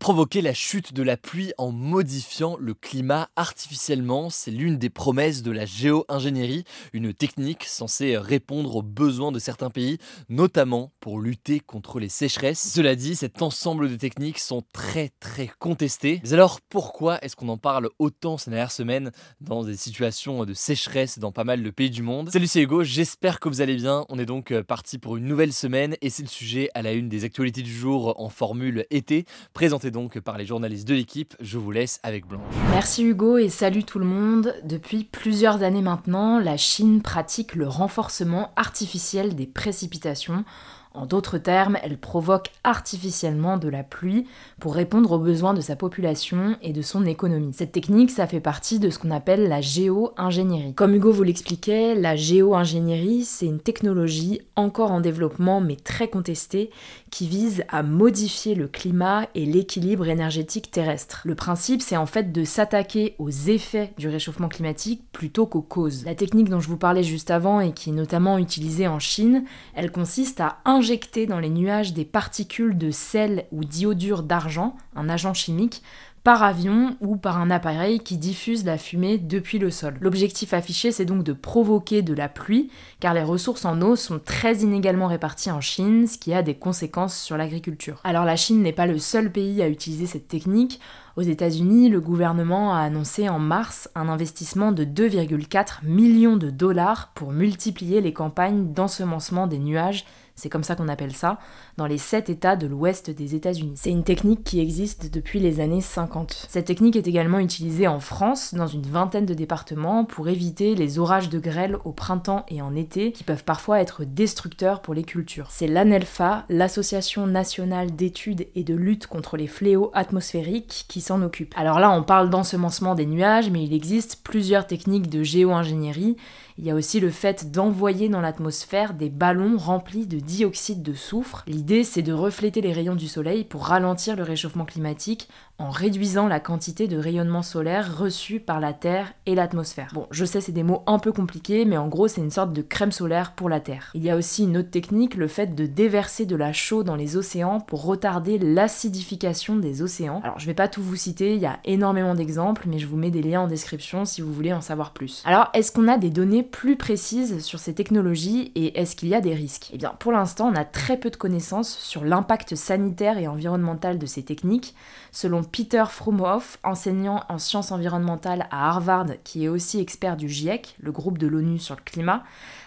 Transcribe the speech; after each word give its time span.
Provoquer 0.00 0.40
la 0.40 0.54
chute 0.54 0.94
de 0.94 1.02
la 1.02 1.18
pluie 1.18 1.52
en 1.58 1.72
modifiant 1.72 2.56
le 2.58 2.72
climat 2.72 3.28
artificiellement, 3.36 4.30
c'est 4.30 4.50
l'une 4.50 4.78
des 4.78 4.88
promesses 4.88 5.42
de 5.42 5.50
la 5.50 5.66
géo-ingénierie, 5.66 6.64
une 6.94 7.12
technique 7.12 7.64
censée 7.64 8.16
répondre 8.16 8.76
aux 8.76 8.82
besoins 8.82 9.30
de 9.30 9.38
certains 9.38 9.68
pays, 9.68 9.98
notamment 10.30 10.90
pour 11.00 11.20
lutter 11.20 11.60
contre 11.60 12.00
les 12.00 12.08
sécheresses. 12.08 12.72
Cela 12.72 12.96
dit, 12.96 13.14
cet 13.14 13.42
ensemble 13.42 13.90
de 13.90 13.96
techniques 13.96 14.38
sont 14.38 14.62
très 14.72 15.10
très 15.20 15.50
contestées. 15.58 16.22
Mais 16.24 16.32
alors 16.32 16.62
pourquoi 16.62 17.22
est-ce 17.22 17.36
qu'on 17.36 17.50
en 17.50 17.58
parle 17.58 17.90
autant 17.98 18.38
ces 18.38 18.50
dernières 18.50 18.72
semaines 18.72 19.12
dans 19.42 19.64
des 19.64 19.76
situations 19.76 20.46
de 20.46 20.54
sécheresse 20.54 21.18
dans 21.18 21.30
pas 21.30 21.44
mal 21.44 21.62
de 21.62 21.68
pays 21.68 21.90
du 21.90 22.02
monde? 22.02 22.30
Salut 22.30 22.46
c'est 22.46 22.62
Hugo, 22.62 22.84
j'espère 22.84 23.38
que 23.38 23.50
vous 23.50 23.60
allez 23.60 23.76
bien. 23.76 24.06
On 24.08 24.18
est 24.18 24.24
donc 24.24 24.58
parti 24.62 24.96
pour 24.96 25.18
une 25.18 25.26
nouvelle 25.26 25.52
semaine 25.52 25.94
et 26.00 26.08
c'est 26.08 26.22
le 26.22 26.28
sujet 26.28 26.70
à 26.72 26.80
la 26.80 26.94
une 26.94 27.10
des 27.10 27.24
actualités 27.24 27.60
du 27.60 27.74
jour 27.74 28.18
en 28.18 28.30
formule 28.30 28.86
été, 28.88 29.26
présenté 29.52 29.89
donc 29.90 30.18
par 30.20 30.38
les 30.38 30.46
journalistes 30.46 30.86
de 30.86 30.94
l'équipe. 30.94 31.34
Je 31.40 31.58
vous 31.58 31.70
laisse 31.70 32.00
avec 32.02 32.26
Blanche. 32.26 32.42
Merci 32.70 33.04
Hugo 33.04 33.38
et 33.38 33.48
salut 33.48 33.84
tout 33.84 33.98
le 33.98 34.04
monde. 34.04 34.54
Depuis 34.64 35.04
plusieurs 35.04 35.62
années 35.62 35.82
maintenant, 35.82 36.38
la 36.38 36.56
Chine 36.56 37.02
pratique 37.02 37.54
le 37.54 37.68
renforcement 37.68 38.52
artificiel 38.56 39.34
des 39.34 39.46
précipitations 39.46 40.44
en 40.92 41.06
d'autres 41.06 41.38
termes, 41.38 41.78
elle 41.82 41.98
provoque 41.98 42.50
artificiellement 42.64 43.58
de 43.58 43.68
la 43.68 43.84
pluie 43.84 44.26
pour 44.58 44.74
répondre 44.74 45.12
aux 45.12 45.18
besoins 45.18 45.54
de 45.54 45.60
sa 45.60 45.76
population 45.76 46.56
et 46.62 46.72
de 46.72 46.82
son 46.82 47.06
économie. 47.06 47.52
Cette 47.52 47.72
technique, 47.72 48.10
ça 48.10 48.26
fait 48.26 48.40
partie 48.40 48.80
de 48.80 48.90
ce 48.90 48.98
qu'on 48.98 49.12
appelle 49.12 49.48
la 49.48 49.60
géo-ingénierie. 49.60 50.74
Comme 50.74 50.94
Hugo 50.94 51.12
vous 51.12 51.22
l'expliquait, 51.22 51.94
la 51.94 52.16
géo-ingénierie, 52.16 53.24
c'est 53.24 53.46
une 53.46 53.60
technologie 53.60 54.40
encore 54.56 54.90
en 54.90 55.00
développement 55.00 55.60
mais 55.60 55.76
très 55.76 56.08
contestée 56.08 56.70
qui 57.10 57.28
vise 57.28 57.64
à 57.68 57.82
modifier 57.82 58.54
le 58.54 58.66
climat 58.68 59.26
et 59.34 59.46
l'équilibre 59.46 60.08
énergétique 60.08 60.70
terrestre. 60.70 61.22
Le 61.24 61.34
principe, 61.34 61.82
c'est 61.82 61.96
en 61.96 62.06
fait 62.06 62.32
de 62.32 62.44
s'attaquer 62.44 63.14
aux 63.18 63.30
effets 63.30 63.92
du 63.96 64.08
réchauffement 64.08 64.48
climatique 64.48 65.02
plutôt 65.12 65.46
qu'aux 65.46 65.62
causes. 65.62 66.04
La 66.04 66.14
technique 66.14 66.48
dont 66.48 66.60
je 66.60 66.68
vous 66.68 66.76
parlais 66.76 67.02
juste 67.02 67.30
avant 67.30 67.60
et 67.60 67.72
qui 67.72 67.90
est 67.90 67.94
notamment 67.94 68.38
utilisée 68.38 68.88
en 68.88 68.98
Chine, 68.98 69.44
elle 69.74 69.92
consiste 69.92 70.40
à 70.40 70.58
injecter 70.80 71.26
dans 71.26 71.40
les 71.40 71.50
nuages 71.50 71.92
des 71.92 72.06
particules 72.06 72.78
de 72.78 72.90
sel 72.90 73.44
ou 73.52 73.66
d'iodure 73.66 74.22
d'argent, 74.22 74.76
un 74.96 75.10
agent 75.10 75.34
chimique, 75.34 75.82
par 76.24 76.42
avion 76.42 76.96
ou 77.02 77.16
par 77.16 77.38
un 77.38 77.50
appareil 77.50 78.00
qui 78.00 78.16
diffuse 78.16 78.64
la 78.64 78.78
fumée 78.78 79.18
depuis 79.18 79.58
le 79.58 79.70
sol. 79.70 79.98
L'objectif 80.00 80.54
affiché, 80.54 80.90
c'est 80.90 81.04
donc 81.04 81.22
de 81.22 81.34
provoquer 81.34 82.00
de 82.00 82.14
la 82.14 82.30
pluie, 82.30 82.70
car 82.98 83.12
les 83.12 83.22
ressources 83.22 83.66
en 83.66 83.82
eau 83.82 83.94
sont 83.94 84.18
très 84.18 84.56
inégalement 84.58 85.06
réparties 85.06 85.50
en 85.50 85.60
Chine, 85.60 86.06
ce 86.06 86.16
qui 86.16 86.32
a 86.32 86.42
des 86.42 86.54
conséquences 86.54 87.18
sur 87.18 87.36
l'agriculture. 87.36 88.00
Alors 88.04 88.24
la 88.24 88.36
Chine 88.36 88.62
n'est 88.62 88.72
pas 88.72 88.86
le 88.86 88.98
seul 88.98 89.30
pays 89.30 89.60
à 89.60 89.68
utiliser 89.68 90.06
cette 90.06 90.28
technique. 90.28 90.80
Aux 91.16 91.22
États-Unis, 91.22 91.90
le 91.90 92.00
gouvernement 92.00 92.74
a 92.74 92.80
annoncé 92.80 93.28
en 93.28 93.38
mars 93.38 93.90
un 93.94 94.08
investissement 94.08 94.72
de 94.72 94.84
2,4 94.84 95.84
millions 95.84 96.38
de 96.38 96.48
dollars 96.48 97.12
pour 97.14 97.32
multiplier 97.32 98.00
les 98.00 98.14
campagnes 98.14 98.72
d'ensemencement 98.72 99.46
des 99.46 99.58
nuages 99.58 100.06
c'est 100.40 100.48
comme 100.48 100.64
ça 100.64 100.74
qu'on 100.74 100.88
appelle 100.88 101.14
ça, 101.14 101.38
dans 101.80 101.86
les 101.86 101.96
7 101.96 102.28
États 102.28 102.56
de 102.56 102.66
l'ouest 102.66 103.08
des 103.08 103.34
États-Unis. 103.34 103.72
C'est 103.74 103.88
une 103.88 104.04
technique 104.04 104.44
qui 104.44 104.60
existe 104.60 105.10
depuis 105.10 105.40
les 105.40 105.60
années 105.60 105.80
50. 105.80 106.44
Cette 106.50 106.66
technique 106.66 106.94
est 106.94 107.08
également 107.08 107.38
utilisée 107.38 107.88
en 107.88 108.00
France, 108.00 108.52
dans 108.52 108.66
une 108.66 108.82
vingtaine 108.82 109.24
de 109.24 109.32
départements, 109.32 110.04
pour 110.04 110.28
éviter 110.28 110.74
les 110.74 110.98
orages 110.98 111.30
de 111.30 111.38
grêle 111.38 111.78
au 111.86 111.92
printemps 111.92 112.44
et 112.48 112.60
en 112.60 112.74
été, 112.74 113.12
qui 113.12 113.24
peuvent 113.24 113.44
parfois 113.44 113.80
être 113.80 114.04
destructeurs 114.04 114.82
pour 114.82 114.92
les 114.92 115.04
cultures. 115.04 115.46
C'est 115.50 115.68
l'ANELFA, 115.68 116.44
l'Association 116.50 117.26
nationale 117.26 117.96
d'études 117.96 118.48
et 118.54 118.62
de 118.62 118.74
lutte 118.74 119.06
contre 119.06 119.38
les 119.38 119.46
fléaux 119.46 119.90
atmosphériques, 119.94 120.84
qui 120.86 121.00
s'en 121.00 121.22
occupe. 121.22 121.54
Alors 121.56 121.80
là, 121.80 121.90
on 121.92 122.02
parle 122.02 122.28
d'ensemencement 122.28 122.94
des 122.94 123.06
nuages, 123.06 123.48
mais 123.48 123.64
il 123.64 123.72
existe 123.72 124.20
plusieurs 124.22 124.66
techniques 124.66 125.08
de 125.08 125.22
géo-ingénierie, 125.22 126.18
il 126.60 126.66
y 126.66 126.70
a 126.70 126.74
aussi 126.74 127.00
le 127.00 127.08
fait 127.08 127.50
d'envoyer 127.50 128.10
dans 128.10 128.20
l'atmosphère 128.20 128.92
des 128.92 129.08
ballons 129.08 129.56
remplis 129.56 130.06
de 130.06 130.18
dioxyde 130.18 130.82
de 130.82 130.92
soufre. 130.92 131.42
L'idée, 131.46 131.69
c'est 131.84 132.02
de 132.02 132.12
refléter 132.12 132.60
les 132.60 132.72
rayons 132.72 132.96
du 132.96 133.06
soleil 133.06 133.44
pour 133.44 133.66
ralentir 133.66 134.16
le 134.16 134.24
réchauffement 134.24 134.64
climatique 134.64 135.28
en 135.58 135.70
réduisant 135.70 136.26
la 136.26 136.40
quantité 136.40 136.88
de 136.88 136.96
rayonnement 136.96 137.42
solaire 137.42 137.98
reçu 137.98 138.40
par 138.40 138.60
la 138.60 138.72
Terre 138.72 139.12
et 139.26 139.34
l'atmosphère. 139.34 139.90
Bon, 139.94 140.06
je 140.10 140.24
sais 140.24 140.40
c'est 140.40 140.52
des 140.52 140.62
mots 140.62 140.82
un 140.86 140.98
peu 140.98 141.12
compliqués, 141.12 141.66
mais 141.66 141.76
en 141.76 141.86
gros 141.86 142.08
c'est 142.08 142.22
une 142.22 142.30
sorte 142.30 142.52
de 142.52 142.62
crème 142.62 142.90
solaire 142.90 143.34
pour 143.34 143.48
la 143.48 143.60
Terre. 143.60 143.90
Il 143.94 144.02
y 144.02 144.10
a 144.10 144.16
aussi 144.16 144.44
une 144.44 144.56
autre 144.56 144.70
technique, 144.70 145.14
le 145.14 145.28
fait 145.28 145.54
de 145.54 145.66
déverser 145.66 146.26
de 146.26 146.34
la 146.34 146.52
chaux 146.52 146.82
dans 146.82 146.96
les 146.96 147.16
océans 147.16 147.60
pour 147.60 147.84
retarder 147.84 148.38
l'acidification 148.38 149.54
des 149.56 149.82
océans. 149.82 150.20
Alors 150.24 150.40
je 150.40 150.46
vais 150.46 150.54
pas 150.54 150.66
tout 150.66 150.82
vous 150.82 150.96
citer, 150.96 151.34
il 151.34 151.40
y 151.40 151.46
a 151.46 151.60
énormément 151.64 152.16
d'exemples, 152.16 152.64
mais 152.66 152.80
je 152.80 152.86
vous 152.88 152.96
mets 152.96 153.12
des 153.12 153.22
liens 153.22 153.42
en 153.42 153.48
description 153.48 154.04
si 154.04 154.22
vous 154.22 154.32
voulez 154.32 154.52
en 154.52 154.62
savoir 154.62 154.92
plus. 154.92 155.22
Alors 155.24 155.50
est-ce 155.54 155.70
qu'on 155.70 155.86
a 155.86 155.98
des 155.98 156.10
données 156.10 156.42
plus 156.42 156.76
précises 156.76 157.44
sur 157.44 157.60
ces 157.60 157.74
technologies 157.74 158.50
et 158.56 158.80
est-ce 158.80 158.96
qu'il 158.96 159.10
y 159.10 159.14
a 159.14 159.20
des 159.20 159.34
risques? 159.34 159.70
Eh 159.72 159.78
bien 159.78 159.94
pour 160.00 160.10
l'instant 160.10 160.50
on 160.50 160.56
a 160.56 160.64
très 160.64 160.96
peu 160.96 161.10
de 161.10 161.16
connaissances 161.16 161.59
sur 161.68 162.04
l'impact 162.04 162.54
sanitaire 162.54 163.18
et 163.18 163.28
environnemental 163.28 163.98
de 163.98 164.06
ces 164.06 164.22
techniques. 164.22 164.74
Selon 165.12 165.42
Peter 165.42 165.84
Fromhoff, 165.88 166.58
enseignant 166.64 167.24
en 167.28 167.38
sciences 167.38 167.72
environnementales 167.72 168.46
à 168.50 168.68
Harvard, 168.70 169.06
qui 169.24 169.44
est 169.44 169.48
aussi 169.48 169.80
expert 169.80 170.16
du 170.16 170.28
GIEC, 170.28 170.76
le 170.80 170.92
groupe 170.92 171.18
de 171.18 171.26
l'ONU 171.26 171.58
sur 171.58 171.76
le 171.76 171.82
climat, 171.82 172.22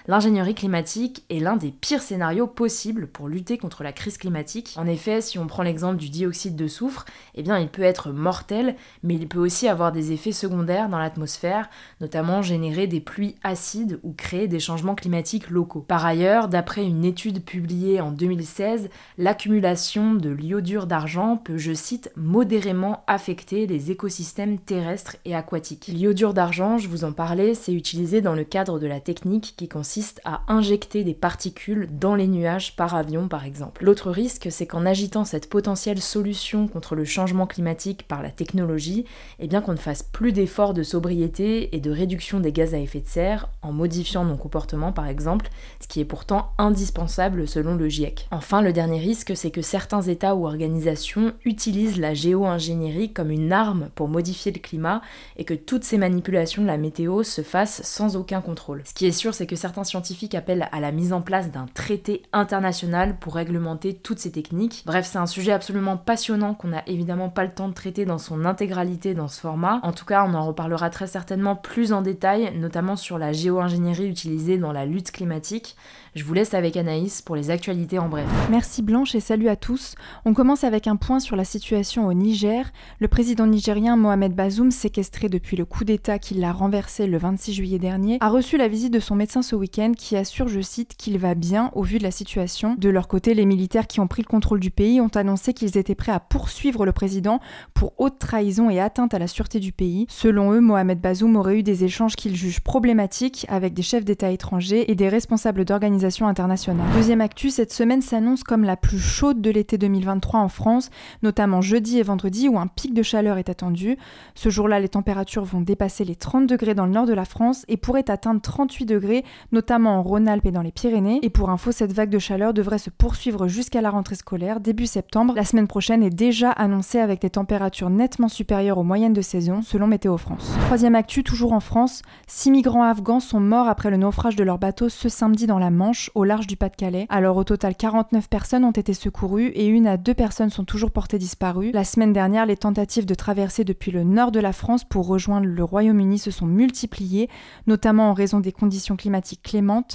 l'ingénierie 0.08 0.56
climatique 0.56 1.24
est 1.30 1.40
l'un 1.40 1.56
des 1.56 1.72
pires 1.72 2.02
scénarios 2.02 2.48
possibles 2.48 3.08
pour 3.08 3.28
lutter 3.28 3.58
contre 3.58 3.84
la 3.84 3.94
crise 3.94 4.18
climatique. 4.18 4.74
En 4.78 4.86
effet, 4.86 5.22
si 5.22 5.40
on 5.40 5.48
prend 5.48 5.64
l'exemple 5.64 5.98
du 5.98 6.10
dioxyde 6.10 6.56
de 6.56 6.68
soufre, 6.68 7.06
eh 7.36 7.44
bien 7.44 7.58
il 7.60 7.70
peut 7.70 7.84
être 7.84 8.12
mortel, 8.12 8.76
mais 9.04 9.16
il 9.16 9.28
peut 9.28 9.40
aussi 9.40 9.68
avoir 9.68 9.92
des 9.92 10.12
effets 10.12 10.32
secondaires 10.32 10.90
dans 10.90 10.98
l'atmosphère, 10.98 11.70
notamment 12.02 12.42
générer 12.42 12.88
des 12.88 13.00
pluies 13.00 13.36
acides 13.44 14.00
ou 14.04 14.12
créer 14.12 14.48
des 14.48 14.60
changements 14.60 14.96
climatiques 14.96 15.50
locaux. 15.50 15.82
Par 15.82 16.06
ailleurs, 16.06 16.50
d'après 16.50 16.84
une 16.84 17.06
étude 17.06 17.44
publiée 17.44 18.02
en 18.02 18.12
2016, 18.12 18.90
l'accumulation 19.18 20.14
de 20.14 20.30
l'iodure 20.30 20.88
d'argent 20.88 21.38
peut, 21.38 21.58
je 21.58 21.74
cite, 21.74 22.12
modérément 22.16 23.04
affecter 23.08 23.68
les 23.68 23.92
écosystèmes 23.92 24.60
terrestres 24.60 25.16
et 25.26 25.36
aquatiques. 25.36 25.88
L'iodure 25.88 26.34
d'argent, 26.34 26.78
je 26.78 26.90
vous 26.90 27.06
en 27.06 27.14
parlais, 27.14 27.54
c'est 27.54 27.74
utilisé 27.74 28.22
dans 28.22 28.34
le 28.34 28.44
cadre 28.44 28.80
de 28.80 28.88
la 28.88 29.00
technique 29.00 29.54
qui 29.58 29.68
consiste 29.68 29.93
à 30.24 30.42
injecter 30.48 31.04
des 31.04 31.14
particules 31.14 31.88
dans 31.92 32.16
les 32.16 32.28
nuages 32.28 32.76
par 32.76 32.96
avion 32.96 33.28
par 33.28 33.46
exemple. 33.46 33.84
L'autre 33.84 34.12
risque, 34.12 34.48
c'est 34.50 34.66
qu'en 34.66 34.86
agitant 34.86 35.26
cette 35.26 35.50
potentielle 35.50 36.02
solution 36.02 36.68
contre 36.68 36.96
le 36.96 37.06
changement 37.06 37.48
climatique 37.48 38.08
par 38.08 38.24
la 38.24 38.30
technologie, 38.30 39.06
eh 39.40 39.48
bien 39.48 39.62
qu'on 39.62 39.74
ne 39.74 39.78
fasse 39.78 40.04
plus 40.04 40.32
d'efforts 40.32 40.74
de 40.74 40.84
sobriété 40.84 41.76
et 41.76 41.80
de 41.80 41.92
réduction 41.92 42.40
des 42.40 42.52
gaz 42.52 42.74
à 42.74 42.80
effet 42.80 43.02
de 43.02 43.08
serre 43.08 43.50
en 43.62 43.72
modifiant 43.72 44.26
nos 44.26 44.38
comportements 44.38 44.92
par 44.92 45.08
exemple, 45.08 45.50
ce 45.80 45.88
qui 45.88 46.00
est 46.00 46.06
pourtant 46.06 46.52
indispensable 46.58 47.48
selon 47.48 47.76
le 47.76 47.90
GIEC. 47.90 48.28
Enfin, 48.32 48.62
le 48.62 48.74
dernier 48.74 49.00
risque, 49.00 49.36
c'est 49.36 49.52
que 49.52 49.62
certains 49.62 50.02
États 50.02 50.36
ou 50.36 50.46
organisations 50.46 51.34
utilisent 51.46 52.00
la 52.00 52.14
géo-ingénierie 52.14 53.14
comme 53.14 53.32
une 53.32 53.52
arme 53.52 53.90
pour 53.96 54.08
modifier 54.08 54.52
le 54.52 54.60
climat 54.60 55.02
et 55.38 55.46
que 55.46 55.54
toutes 55.54 55.84
ces 55.84 55.98
manipulations 55.98 56.62
de 56.62 56.68
la 56.68 56.78
météo 56.78 57.24
se 57.24 57.42
fassent 57.42 57.82
sans 57.84 58.16
aucun 58.16 58.42
contrôle. 58.42 58.82
Ce 58.86 58.94
qui 58.94 59.06
est 59.06 59.12
sûr, 59.12 59.34
c'est 59.34 59.48
que 59.48 59.56
certains 59.56 59.83
scientifiques 59.84 60.36
appellent 60.36 60.68
à 60.72 60.80
la 60.80 60.92
mise 60.92 61.14
en 61.14 61.22
place 61.22 61.52
d'un 61.52 61.66
traité 61.74 62.24
international 62.34 63.18
pour 63.20 63.36
réglementer 63.36 63.94
toutes 63.94 64.20
ces 64.20 64.32
techniques. 64.32 64.84
Bref, 64.86 65.06
c'est 65.06 65.18
un 65.18 65.26
sujet 65.26 65.52
absolument 65.52 65.98
passionnant 65.98 66.54
qu'on 66.54 66.70
n'a 66.70 66.84
évidemment 66.88 67.30
pas 67.30 67.44
le 67.44 67.52
temps 67.52 67.68
de 67.68 67.74
traiter 67.74 68.06
dans 68.06 68.18
son 68.18 68.46
intégralité 68.46 69.14
dans 69.14 69.28
ce 69.28 69.40
format. 69.40 69.80
En 69.84 69.92
tout 69.92 70.06
cas, 70.06 70.26
on 70.28 70.34
en 70.34 70.46
reparlera 70.46 70.90
très 70.90 71.08
certainement 71.08 71.56
plus 71.56 71.94
en 71.94 72.02
détail, 72.02 72.54
notamment 72.58 72.96
sur 72.96 73.18
la 73.18 73.34
géo-ingénierie 73.34 74.08
utilisée 74.08 74.58
dans 74.58 74.72
la 74.72 74.86
lutte 74.86 75.12
climatique. 75.12 75.76
Je 76.16 76.24
vous 76.24 76.36
laisse 76.36 76.54
avec 76.54 76.78
Anaïs 76.78 77.24
pour 77.24 77.36
les 77.36 77.50
actualités 77.50 77.98
en 77.98 78.08
bref. 78.08 78.28
Merci 78.52 78.84
Blanche 78.84 79.16
et 79.16 79.20
salut 79.20 79.50
à 79.50 79.56
tous. 79.56 79.96
On 80.26 80.36
commence 80.36 80.64
avec 80.64 80.86
un 80.86 80.96
point 80.96 81.20
sur 81.20 81.36
la 81.36 81.44
situation 81.44 82.06
au 82.06 82.14
Niger. 82.14 82.72
Le 83.00 83.08
président 83.08 83.48
nigérien 83.48 83.96
Mohamed 83.96 84.34
Bazoum, 84.36 84.70
séquestré 84.70 85.28
depuis 85.28 85.58
le 85.58 85.66
coup 85.66 85.84
d'État 85.84 86.20
qui 86.20 86.36
l'a 86.36 86.52
renversé 86.52 87.08
le 87.08 87.18
26 87.18 87.54
juillet 87.54 87.80
dernier, 87.80 88.18
a 88.22 88.30
reçu 88.30 88.58
la 88.58 88.68
visite 88.68 88.94
de 88.94 89.00
son 89.00 89.16
médecin 89.16 89.42
ce 89.42 89.56
week-end 89.56 89.73
qui 89.96 90.18
assure, 90.18 90.48
je 90.48 90.62
cite, 90.62 90.96
qu'il 90.98 91.18
va 91.20 91.36
bien 91.36 91.72
au 91.76 91.84
vu 91.84 92.00
de 92.00 92.04
la 92.04 92.12
situation. 92.12 92.76
De 92.78 92.90
leur 92.90 93.08
côté, 93.08 93.34
les 93.34 93.46
militaires 93.46 93.88
qui 93.88 94.00
ont 94.00 94.08
pris 94.08 94.24
le 94.24 94.28
contrôle 94.28 94.60
du 94.60 94.72
pays 94.72 95.00
ont 95.00 95.08
annoncé 95.08 95.54
qu'ils 95.54 95.78
étaient 95.78 95.96
prêts 95.96 96.12
à 96.12 96.20
poursuivre 96.20 96.86
le 96.86 96.92
président 96.92 97.40
pour 97.74 97.94
haute 97.98 98.20
trahison 98.20 98.70
et 98.70 98.80
atteinte 98.80 99.14
à 99.14 99.20
la 99.20 99.28
sûreté 99.28 99.60
du 99.60 99.72
pays. 99.72 100.06
Selon 100.10 100.52
eux, 100.54 100.62
Mohamed 100.62 101.00
Bazoum 101.00 101.36
aurait 101.36 101.60
eu 101.60 101.64
des 101.64 101.84
échanges 101.84 102.16
qu'ils 102.16 102.36
jugent 102.36 102.62
problématiques 102.62 103.46
avec 103.50 103.74
des 103.74 103.82
chefs 103.84 104.06
d'État 104.06 104.32
étrangers 104.32 104.92
et 104.92 104.96
des 104.96 105.10
responsables 105.10 105.66
d'organisations 105.66 105.84
organisations 105.84 106.28
internationales. 106.28 106.88
Deuxième 106.96 107.22
actu, 107.22 107.50
cette 107.50 107.74
semaine 107.74 108.02
s'annonce 108.02 108.44
comme 108.44 108.64
la 108.64 108.78
plus 108.78 109.00
chaude 109.00 109.42
de 109.42 109.50
l'été 109.52 109.78
2023 109.78 110.40
en 110.40 110.48
France, 110.48 110.90
notamment 111.22 111.62
jeudi 111.62 112.00
et 112.00 112.04
vendredi 112.04 112.48
où 112.48 112.58
un 112.58 112.68
pic 112.68 112.94
de 112.94 113.04
chaleur 113.04 113.38
est 113.38 113.50
attendu. 113.50 113.98
Ce 114.34 114.50
jour-là, 114.50 114.80
les 114.80 114.90
températures 114.90 115.44
vont 115.44 115.62
dépasser 115.62 116.06
les 116.06 116.16
30 116.16 116.48
degrés 116.48 116.74
dans 116.74 116.86
le 116.86 116.94
nord 116.94 117.06
de 117.06 117.14
la 117.14 117.26
France 117.26 117.66
et 117.68 117.78
pourraient 117.78 118.10
atteindre 118.10 118.42
38 118.42 118.86
degrés, 118.86 119.24
notamment 119.52 119.63
en 119.72 120.04
Rhône-Alpes 120.04 120.46
et 120.46 120.52
dans 120.52 120.62
les 120.62 120.72
Pyrénées. 120.72 121.20
Et 121.22 121.30
pour 121.30 121.50
info, 121.50 121.72
cette 121.72 121.94
vague 121.94 122.10
de 122.10 122.20
chaleur 122.20 122.54
devrait 122.54 122.78
se 122.78 122.90
poursuivre 122.90 123.48
jusqu'à 123.48 123.82
la 123.82 123.90
rentrée 123.90 124.16
scolaire, 124.16 124.60
début 124.60 124.86
septembre. 124.86 125.34
La 125.36 125.46
semaine 125.46 125.68
prochaine 125.68 126.04
est 126.04 126.10
déjà 126.10 126.52
annoncée 126.52 127.00
avec 127.00 127.22
des 127.22 127.30
températures 127.30 127.90
nettement 127.90 128.28
supérieures 128.28 128.78
aux 128.78 128.84
moyennes 128.84 129.14
de 129.14 129.22
saison, 129.22 129.62
selon 129.62 129.88
Météo 129.88 130.18
France. 130.18 130.54
Troisième 130.66 130.96
actu, 130.96 131.24
toujours 131.24 131.54
en 131.54 131.60
France, 131.60 132.02
six 132.28 132.52
migrants 132.52 132.84
afghans 132.84 133.20
sont 133.20 133.40
morts 133.40 133.68
après 133.68 133.90
le 133.90 133.98
naufrage 133.98 134.36
de 134.36 134.44
leur 134.44 134.60
bateau 134.60 134.90
ce 134.90 135.10
samedi 135.10 135.48
dans 135.48 135.60
la 135.60 135.72
Manche, 135.72 136.12
au 136.16 136.24
large 136.24 136.48
du 136.48 136.58
Pas-de-Calais. 136.58 137.08
Alors 137.10 137.38
au 137.38 137.44
total, 137.44 137.76
49 137.76 138.30
personnes 138.30 138.66
ont 138.66 138.72
été 138.72 138.94
secourues 138.94 139.48
et 139.48 139.68
une 139.68 139.88
à 139.88 139.98
deux 139.98 140.14
personnes 140.14 140.50
sont 140.50 140.66
toujours 140.66 140.92
portées 140.92 141.20
disparues. 141.20 141.72
La 141.72 141.84
semaine 141.84 142.14
dernière, 142.14 142.46
les 142.46 142.58
tentatives 142.58 143.06
de 143.06 143.16
traverser 143.16 143.64
depuis 143.64 143.92
le 143.92 144.04
nord 144.04 144.32
de 144.32 144.40
la 144.40 144.54
France 144.54 144.84
pour 144.84 145.08
rejoindre 145.08 145.48
le 145.48 145.64
Royaume-Uni 145.64 146.20
se 146.20 146.32
sont 146.32 146.46
multipliées, 146.46 147.30
notamment 147.68 148.10
en 148.10 148.14
raison 148.14 148.40
des 148.40 148.52
conditions 148.52 148.96
climatiques 148.96 149.42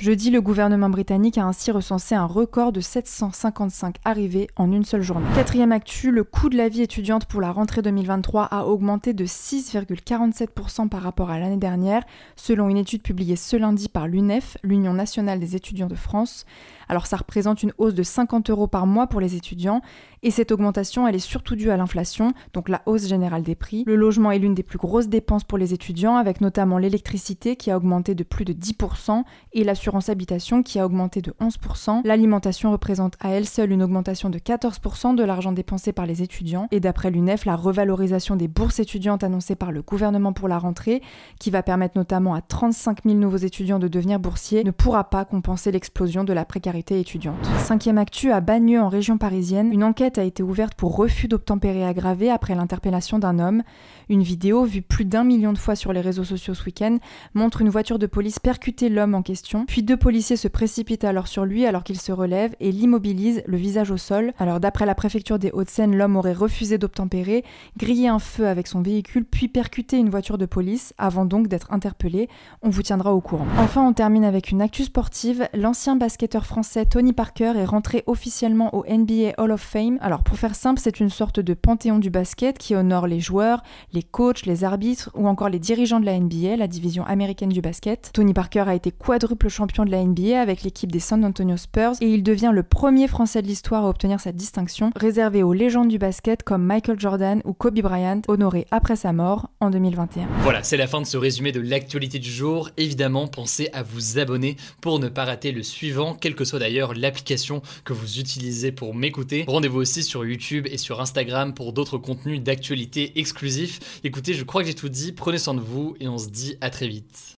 Jeudi, 0.00 0.30
le 0.30 0.40
gouvernement 0.40 0.88
britannique 0.88 1.36
a 1.36 1.44
ainsi 1.44 1.72
recensé 1.72 2.14
un 2.14 2.26
record 2.26 2.70
de 2.70 2.80
755 2.80 3.96
arrivées 4.04 4.46
en 4.54 4.70
une 4.70 4.84
seule 4.84 5.02
journée. 5.02 5.26
Quatrième 5.34 5.72
actu, 5.72 6.12
le 6.12 6.22
coût 6.22 6.48
de 6.48 6.56
la 6.56 6.68
vie 6.68 6.82
étudiante 6.82 7.24
pour 7.24 7.40
la 7.40 7.50
rentrée 7.50 7.82
2023 7.82 8.44
a 8.44 8.66
augmenté 8.66 9.14
de 9.14 9.24
6,47% 9.24 10.88
par 10.88 11.02
rapport 11.02 11.30
à 11.30 11.40
l'année 11.40 11.56
dernière, 11.56 12.04
selon 12.36 12.68
une 12.68 12.76
étude 12.76 13.02
publiée 13.02 13.34
ce 13.34 13.56
lundi 13.56 13.88
par 13.88 14.06
l'UNEF, 14.06 14.58
l'Union 14.62 14.92
nationale 14.92 15.40
des 15.40 15.56
étudiants 15.56 15.88
de 15.88 15.96
France. 15.96 16.44
Alors 16.88 17.06
ça 17.06 17.16
représente 17.16 17.62
une 17.62 17.72
hausse 17.78 17.94
de 17.94 18.02
50 18.02 18.50
euros 18.50 18.66
par 18.66 18.86
mois 18.86 19.08
pour 19.08 19.20
les 19.20 19.34
étudiants 19.34 19.82
et 20.22 20.30
cette 20.30 20.52
augmentation 20.52 21.06
elle 21.06 21.14
est 21.14 21.18
surtout 21.18 21.54
due 21.54 21.70
à 21.70 21.76
l'inflation, 21.76 22.32
donc 22.54 22.68
la 22.68 22.82
hausse 22.86 23.06
générale 23.06 23.42
des 23.42 23.54
prix. 23.54 23.84
Le 23.86 23.94
logement 23.94 24.30
est 24.30 24.38
l'une 24.38 24.54
des 24.54 24.62
plus 24.62 24.78
grosses 24.78 25.08
dépenses 25.08 25.44
pour 25.44 25.58
les 25.58 25.74
étudiants 25.74 26.16
avec 26.16 26.40
notamment 26.40 26.78
l'électricité 26.78 27.56
qui 27.56 27.70
a 27.70 27.76
augmenté 27.76 28.14
de 28.14 28.24
plus 28.24 28.44
de 28.44 28.52
10% 28.52 29.24
et 29.52 29.64
l'assurance 29.64 30.08
habitation 30.08 30.62
qui 30.62 30.78
a 30.78 30.86
augmenté 30.86 31.22
de 31.22 31.34
11%. 31.40 32.02
L'alimentation 32.04 32.70
représente 32.70 33.14
à 33.20 33.30
elle 33.30 33.46
seule 33.46 33.72
une 33.72 33.82
augmentation 33.82 34.30
de 34.30 34.38
14% 34.38 35.14
de 35.14 35.24
l'argent 35.24 35.52
dépensé 35.52 35.92
par 35.92 36.06
les 36.06 36.22
étudiants 36.22 36.68
et 36.70 36.80
d'après 36.80 37.10
l'UNEF 37.10 37.44
la 37.44 37.56
revalorisation 37.56 38.36
des 38.36 38.48
bourses 38.48 38.80
étudiantes 38.80 39.24
annoncée 39.24 39.54
par 39.54 39.72
le 39.72 39.82
gouvernement 39.82 40.32
pour 40.32 40.48
la 40.48 40.58
rentrée 40.58 41.02
qui 41.38 41.50
va 41.50 41.62
permettre 41.62 41.96
notamment 41.96 42.34
à 42.34 42.40
35 42.40 43.04
000 43.04 43.16
nouveaux 43.16 43.36
étudiants 43.36 43.78
de 43.78 43.88
devenir 43.88 44.18
boursiers 44.18 44.64
ne 44.64 44.70
pourra 44.70 45.04
pas 45.04 45.24
compenser 45.24 45.72
l'explosion 45.72 46.24
de 46.24 46.32
la 46.32 46.44
précarité 46.44 47.00
étudiante. 47.00 47.36
Cinquième 47.58 47.98
actu, 47.98 48.32
à 48.32 48.40
Bagneux 48.40 48.80
en 48.80 48.88
région 48.88 49.18
parisienne, 49.18 49.72
une 49.72 49.84
enquête 49.84 50.18
a 50.18 50.24
été 50.24 50.42
ouverte 50.42 50.74
pour 50.74 50.96
refus 50.96 51.28
d'obtempérer 51.28 51.84
aggravé 51.84 52.30
après 52.30 52.54
l'interpellation 52.54 53.18
d'un 53.18 53.38
homme. 53.38 53.62
Une 54.08 54.22
vidéo, 54.22 54.64
vue 54.64 54.82
plus 54.82 55.04
d'un 55.04 55.24
million 55.24 55.52
de 55.52 55.58
fois 55.58 55.76
sur 55.76 55.92
les 55.92 56.00
réseaux 56.00 56.24
sociaux 56.24 56.54
ce 56.54 56.64
week-end, 56.64 56.98
montre 57.34 57.60
une 57.60 57.68
voiture 57.68 57.98
de 57.98 58.06
police 58.06 58.38
percuter 58.38 58.88
l'homme 58.88 59.14
en 59.14 59.22
question, 59.22 59.37
puis 59.66 59.82
deux 59.82 59.96
policiers 59.96 60.36
se 60.36 60.48
précipitent 60.48 61.04
alors 61.04 61.28
sur 61.28 61.44
lui 61.44 61.66
alors 61.66 61.84
qu'il 61.84 62.00
se 62.00 62.12
relève 62.12 62.54
et 62.60 62.72
l'immobilise, 62.72 63.42
le 63.46 63.56
visage 63.56 63.90
au 63.90 63.96
sol. 63.96 64.32
Alors 64.38 64.60
d'après 64.60 64.86
la 64.86 64.94
préfecture 64.94 65.38
des 65.38 65.50
Hauts-de-Seine, 65.50 65.96
l'homme 65.96 66.16
aurait 66.16 66.32
refusé 66.32 66.78
d'obtempérer, 66.78 67.44
grillé 67.76 68.08
un 68.08 68.18
feu 68.18 68.46
avec 68.46 68.66
son 68.66 68.82
véhicule, 68.82 69.24
puis 69.24 69.48
percuté 69.48 69.98
une 69.98 70.10
voiture 70.10 70.38
de 70.38 70.46
police, 70.46 70.94
avant 70.98 71.24
donc 71.24 71.48
d'être 71.48 71.72
interpellé. 71.72 72.28
On 72.62 72.70
vous 72.70 72.82
tiendra 72.82 73.14
au 73.14 73.20
courant. 73.20 73.46
Enfin, 73.58 73.86
on 73.86 73.92
termine 73.92 74.24
avec 74.24 74.50
une 74.50 74.62
actu 74.62 74.84
sportive. 74.84 75.48
L'ancien 75.54 75.96
basketteur 75.96 76.46
français 76.46 76.86
Tony 76.86 77.12
Parker 77.12 77.52
est 77.56 77.64
rentré 77.64 78.04
officiellement 78.06 78.74
au 78.74 78.84
NBA 78.88 79.34
Hall 79.38 79.52
of 79.52 79.60
Fame. 79.60 79.98
Alors 80.00 80.22
pour 80.22 80.36
faire 80.36 80.54
simple, 80.54 80.80
c'est 80.80 81.00
une 81.00 81.10
sorte 81.10 81.40
de 81.40 81.54
panthéon 81.54 81.98
du 81.98 82.10
basket 82.10 82.58
qui 82.58 82.74
honore 82.74 83.06
les 83.06 83.20
joueurs, 83.20 83.62
les 83.92 84.02
coachs, 84.02 84.46
les 84.46 84.64
arbitres 84.64 85.10
ou 85.14 85.28
encore 85.28 85.48
les 85.48 85.58
dirigeants 85.58 86.00
de 86.00 86.06
la 86.06 86.18
NBA, 86.18 86.56
la 86.56 86.66
division 86.66 87.04
américaine 87.04 87.48
du 87.50 87.60
basket. 87.60 88.10
Tony 88.12 88.34
Parker 88.34 88.64
a 88.66 88.74
été 88.74 88.90
quadruple 89.28 89.48
champion 89.50 89.84
de 89.84 89.90
la 89.90 90.02
NBA 90.02 90.40
avec 90.40 90.62
l'équipe 90.62 90.90
des 90.90 91.00
San 91.00 91.22
Antonio 91.22 91.58
Spurs 91.58 91.92
et 92.00 92.08
il 92.08 92.22
devient 92.22 92.50
le 92.50 92.62
premier 92.62 93.08
Français 93.08 93.42
de 93.42 93.46
l'histoire 93.46 93.84
à 93.84 93.88
obtenir 93.90 94.20
cette 94.20 94.36
distinction, 94.36 94.90
réservée 94.96 95.42
aux 95.42 95.52
légendes 95.52 95.88
du 95.88 95.98
basket 95.98 96.42
comme 96.42 96.62
Michael 96.64 96.98
Jordan 96.98 97.42
ou 97.44 97.52
Kobe 97.52 97.78
Bryant, 97.80 98.22
honoré 98.26 98.66
après 98.70 98.96
sa 98.96 99.12
mort 99.12 99.50
en 99.60 99.68
2021. 99.68 100.26
Voilà, 100.40 100.62
c'est 100.62 100.78
la 100.78 100.86
fin 100.86 101.02
de 101.02 101.06
ce 101.06 101.18
résumé 101.18 101.52
de 101.52 101.60
l'actualité 101.60 102.18
du 102.18 102.30
jour. 102.30 102.70
Évidemment, 102.78 103.28
pensez 103.28 103.68
à 103.74 103.82
vous 103.82 104.18
abonner 104.18 104.56
pour 104.80 104.98
ne 104.98 105.08
pas 105.08 105.26
rater 105.26 105.52
le 105.52 105.62
suivant, 105.62 106.16
quel 106.18 106.34
que 106.34 106.46
soit 106.46 106.58
d'ailleurs 106.58 106.94
l'application 106.94 107.60
que 107.84 107.92
vous 107.92 108.20
utilisez 108.20 108.72
pour 108.72 108.94
m'écouter. 108.94 109.44
Rendez-vous 109.46 109.80
aussi 109.80 110.04
sur 110.04 110.24
YouTube 110.24 110.66
et 110.70 110.78
sur 110.78 111.02
Instagram 111.02 111.52
pour 111.52 111.74
d'autres 111.74 111.98
contenus 111.98 112.42
d'actualité 112.42 113.12
exclusifs. 113.20 114.00
Écoutez, 114.04 114.32
je 114.32 114.44
crois 114.44 114.62
que 114.62 114.68
j'ai 114.68 114.74
tout 114.74 114.88
dit, 114.88 115.12
prenez 115.12 115.36
soin 115.36 115.52
de 115.52 115.60
vous 115.60 115.96
et 116.00 116.08
on 116.08 116.16
se 116.16 116.28
dit 116.28 116.56
à 116.62 116.70
très 116.70 116.88
vite. 116.88 117.37